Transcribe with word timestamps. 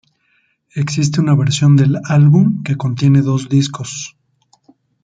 Existe 0.73 1.21
una 1.21 1.35
versión 1.35 1.75
del 1.75 1.99
álbum 2.05 2.63
que 2.63 2.75
contiene 2.75 3.21
dos 3.21 3.49
discos. 3.49 4.17